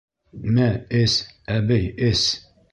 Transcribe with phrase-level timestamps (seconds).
[0.55, 0.69] —Мә,
[1.01, 1.19] эс,
[1.59, 2.27] әбей, эс.